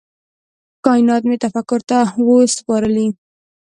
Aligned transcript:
کائینات 0.85 1.23
مي 1.29 1.35
تفکر 1.43 1.79
ته 1.89 1.97
وه 2.25 2.37
سپارلي 2.57 3.07